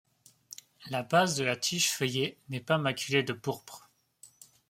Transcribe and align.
La 0.89 1.03
base 1.03 1.35
de 1.37 1.43
la 1.43 1.55
tige 1.55 1.91
feuillée 1.91 2.35
n'est 2.49 2.59
pas 2.59 2.79
maculée 2.79 3.21
de 3.21 3.33
pourpre. 3.33 3.87